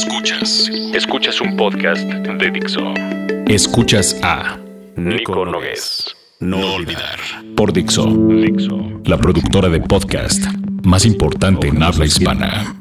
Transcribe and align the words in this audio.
Escuchas. 0.00 0.70
Escuchas 0.92 1.40
un 1.40 1.56
podcast 1.56 2.02
de 2.02 2.50
Dixo. 2.50 2.82
Escuchas 3.46 4.14
a 4.22 4.58
Nico 4.94 5.46
Nogués. 5.46 6.14
No 6.38 6.74
olvidar. 6.74 7.18
por 7.56 7.72
Dixo, 7.72 8.04
Dixo. 8.04 8.76
la 9.06 9.16
productora 9.16 9.70
de 9.70 9.80
podcast 9.80 10.44
más 10.84 11.06
importante 11.06 11.68
en 11.68 11.82
habla 11.82 12.04
hispana. 12.04 12.76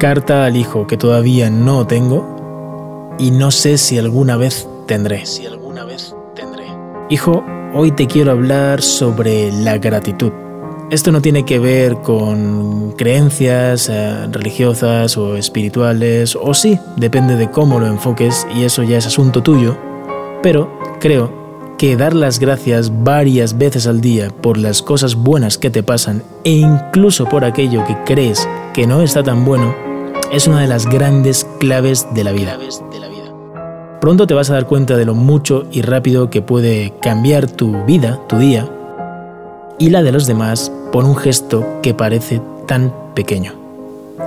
Carta 0.00 0.46
al 0.46 0.56
hijo 0.56 0.88
que 0.88 0.96
todavía 0.96 1.48
no 1.48 1.86
tengo 1.86 3.14
y 3.20 3.30
no 3.30 3.52
sé 3.52 3.78
si 3.78 3.98
alguna 3.98 4.36
vez 4.36 4.68
tendré. 4.88 5.24
Si 5.26 5.46
alguna 5.46 5.84
vez 5.84 6.12
tendré. 6.34 6.64
Hijo, 7.08 7.44
hoy 7.72 7.92
te 7.92 8.08
quiero 8.08 8.32
hablar 8.32 8.82
sobre 8.82 9.52
la 9.52 9.78
gratitud. 9.78 10.32
Esto 10.90 11.10
no 11.12 11.22
tiene 11.22 11.44
que 11.44 11.58
ver 11.58 11.96
con 11.96 12.92
creencias 12.92 13.88
eh, 13.88 14.26
religiosas 14.30 15.16
o 15.16 15.36
espirituales, 15.36 16.36
o 16.36 16.54
sí, 16.54 16.78
depende 16.96 17.36
de 17.36 17.50
cómo 17.50 17.80
lo 17.80 17.86
enfoques 17.86 18.46
y 18.54 18.64
eso 18.64 18.82
ya 18.82 18.98
es 18.98 19.06
asunto 19.06 19.42
tuyo, 19.42 19.76
pero 20.42 20.78
creo 21.00 21.44
que 21.78 21.96
dar 21.96 22.14
las 22.14 22.38
gracias 22.38 22.92
varias 23.02 23.58
veces 23.58 23.86
al 23.86 24.00
día 24.00 24.28
por 24.28 24.58
las 24.58 24.82
cosas 24.82 25.16
buenas 25.16 25.58
que 25.58 25.70
te 25.70 25.82
pasan 25.82 26.22
e 26.44 26.50
incluso 26.52 27.24
por 27.26 27.44
aquello 27.44 27.84
que 27.86 27.96
crees 28.04 28.48
que 28.72 28.86
no 28.86 29.02
está 29.02 29.22
tan 29.22 29.44
bueno 29.44 29.74
es 30.32 30.46
una 30.46 30.60
de 30.60 30.68
las 30.68 30.86
grandes 30.86 31.46
claves 31.58 32.06
de 32.14 32.24
la 32.24 32.32
vida. 32.32 32.58
Pronto 34.00 34.26
te 34.26 34.34
vas 34.34 34.50
a 34.50 34.54
dar 34.54 34.66
cuenta 34.66 34.98
de 34.98 35.06
lo 35.06 35.14
mucho 35.14 35.64
y 35.72 35.80
rápido 35.80 36.28
que 36.28 36.42
puede 36.42 36.92
cambiar 37.00 37.50
tu 37.50 37.84
vida, 37.86 38.20
tu 38.28 38.36
día, 38.36 38.68
y 39.78 39.90
la 39.90 40.02
de 40.02 40.12
los 40.12 40.26
demás 40.26 40.70
por 40.92 41.04
un 41.04 41.16
gesto 41.16 41.64
que 41.82 41.94
parece 41.94 42.40
tan 42.66 42.92
pequeño. 43.14 43.52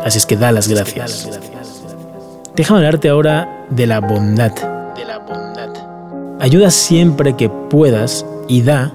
Así 0.03 0.17
es 0.17 0.25
que 0.25 0.37
da 0.37 0.51
las 0.51 0.67
gracias. 0.67 1.29
Déjame 2.55 2.79
hablarte 2.79 3.09
ahora 3.09 3.65
de 3.69 3.87
la 3.87 3.99
bondad. 3.99 4.51
Ayuda 6.39 6.71
siempre 6.71 7.35
que 7.35 7.49
puedas 7.49 8.25
y 8.47 8.61
da, 8.61 8.93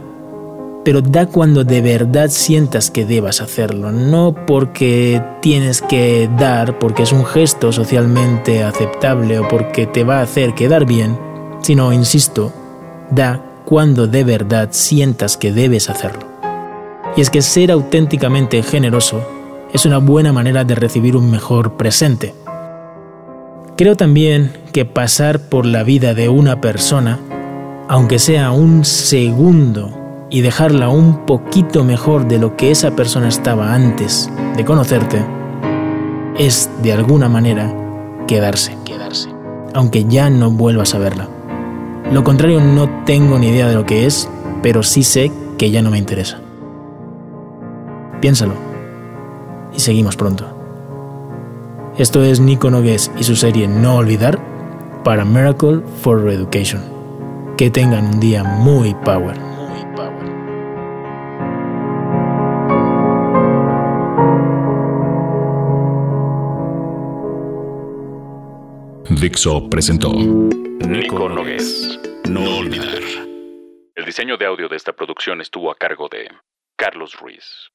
pero 0.84 1.00
da 1.00 1.26
cuando 1.26 1.64
de 1.64 1.80
verdad 1.80 2.28
sientas 2.28 2.90
que 2.90 3.04
debas 3.04 3.40
hacerlo, 3.40 3.92
no 3.92 4.34
porque 4.46 5.22
tienes 5.40 5.82
que 5.82 6.30
dar, 6.38 6.78
porque 6.78 7.02
es 7.02 7.12
un 7.12 7.24
gesto 7.24 7.72
socialmente 7.72 8.62
aceptable 8.62 9.38
o 9.38 9.48
porque 9.48 9.86
te 9.86 10.04
va 10.04 10.18
a 10.18 10.22
hacer 10.22 10.54
quedar 10.54 10.86
bien, 10.86 11.18
sino, 11.62 11.92
insisto, 11.92 12.52
da 13.10 13.40
cuando 13.64 14.06
de 14.06 14.24
verdad 14.24 14.68
sientas 14.72 15.36
que 15.36 15.52
debes 15.52 15.90
hacerlo. 15.90 16.31
Y 17.16 17.20
es 17.20 17.30
que 17.30 17.42
ser 17.42 17.70
auténticamente 17.70 18.62
generoso 18.62 19.20
es 19.72 19.86
una 19.86 19.98
buena 19.98 20.32
manera 20.32 20.64
de 20.64 20.74
recibir 20.74 21.16
un 21.16 21.30
mejor 21.30 21.76
presente. 21.76 22.34
Creo 23.76 23.96
también 23.96 24.52
que 24.72 24.84
pasar 24.84 25.40
por 25.40 25.66
la 25.66 25.82
vida 25.82 26.14
de 26.14 26.28
una 26.28 26.60
persona, 26.60 27.18
aunque 27.88 28.18
sea 28.18 28.50
un 28.50 28.84
segundo, 28.84 30.02
y 30.32 30.40
dejarla 30.40 30.88
un 30.88 31.26
poquito 31.26 31.84
mejor 31.84 32.26
de 32.26 32.38
lo 32.38 32.56
que 32.56 32.70
esa 32.70 32.96
persona 32.96 33.28
estaba 33.28 33.74
antes 33.74 34.30
de 34.56 34.64
conocerte, 34.64 35.22
es 36.38 36.70
de 36.82 36.94
alguna 36.94 37.28
manera 37.28 37.74
quedarse, 38.26 38.76
quedarse, 38.86 39.28
aunque 39.74 40.06
ya 40.06 40.30
no 40.30 40.50
vuelvas 40.50 40.94
a 40.94 40.98
verla. 40.98 41.28
Lo 42.10 42.24
contrario 42.24 42.60
no 42.60 43.04
tengo 43.04 43.38
ni 43.38 43.48
idea 43.48 43.68
de 43.68 43.74
lo 43.74 43.84
que 43.84 44.06
es, 44.06 44.26
pero 44.62 44.82
sí 44.82 45.02
sé 45.02 45.30
que 45.58 45.70
ya 45.70 45.82
no 45.82 45.90
me 45.90 45.98
interesa. 45.98 46.40
Piénsalo. 48.22 48.54
Y 49.74 49.80
seguimos 49.80 50.16
pronto. 50.16 50.46
Esto 51.98 52.22
es 52.22 52.38
Nico 52.38 52.70
Nogués 52.70 53.10
y 53.18 53.24
su 53.24 53.34
serie 53.34 53.66
No 53.66 53.96
Olvidar 53.96 54.38
para 55.02 55.24
Miracle 55.24 55.80
for 56.02 56.30
Education. 56.30 56.82
Que 57.58 57.68
tengan 57.68 58.14
un 58.14 58.20
día 58.20 58.44
muy 58.44 58.94
power. 59.04 59.36
Muy 59.40 59.84
power. 59.96 60.32
Dixo 69.20 69.68
presentó 69.68 70.12
Nico 70.12 71.28
Nogués. 71.28 71.98
No 72.30 72.58
olvidar. 72.58 73.02
El 73.96 74.04
diseño 74.04 74.36
de 74.36 74.46
audio 74.46 74.68
de 74.68 74.76
esta 74.76 74.92
producción 74.92 75.40
estuvo 75.40 75.72
a 75.72 75.74
cargo 75.74 76.08
de 76.08 76.28
Carlos 76.76 77.18
Ruiz. 77.18 77.72